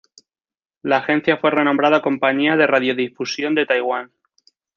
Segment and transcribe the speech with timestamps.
[0.81, 4.11] La agencia fue renombrada Compañía de radiodifusión de Taiwán.